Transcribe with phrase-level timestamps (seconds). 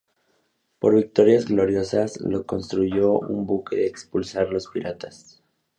[0.79, 5.43] Por victorias gloriosas, lo construyó un buque de expulsar los piratas.